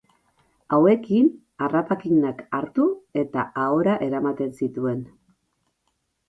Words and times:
Hauekin 0.77 1.27
harrapakinak 1.65 2.41
hartu 2.61 2.87
eta 3.25 3.45
ahora 3.67 3.95
eramaten 4.07 4.57
zituen. 4.63 5.05